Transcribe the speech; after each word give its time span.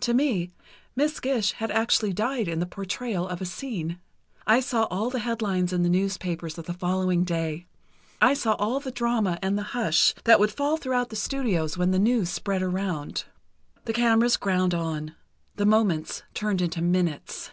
To 0.00 0.14
me, 0.14 0.50
Miss 0.96 1.20
Gish 1.20 1.52
had 1.52 1.70
actually 1.70 2.14
died 2.14 2.48
in 2.48 2.58
the 2.58 2.64
portrayal 2.64 3.28
of 3.28 3.42
a 3.42 3.44
scene. 3.44 3.98
I 4.46 4.60
saw 4.60 4.84
all 4.84 5.10
the 5.10 5.18
headlines 5.18 5.74
in 5.74 5.82
the 5.82 5.90
newspapers 5.90 6.56
of 6.56 6.64
the 6.64 6.72
following 6.72 7.22
day. 7.22 7.66
I 8.18 8.32
saw 8.32 8.54
all 8.54 8.80
the 8.80 8.90
drama 8.90 9.38
and 9.42 9.58
the 9.58 9.62
hush 9.76 10.14
that 10.24 10.40
would 10.40 10.50
fall 10.52 10.78
throughout 10.78 11.10
the 11.10 11.16
studios 11.16 11.76
when 11.76 11.90
the 11.90 11.98
news 11.98 12.30
spread 12.30 12.62
around. 12.62 13.24
The 13.84 13.92
cameras 13.92 14.38
ground 14.38 14.72
on—the 14.72 15.66
moments 15.66 16.22
turned 16.32 16.62
into 16.62 16.80
minutes. 16.80 17.50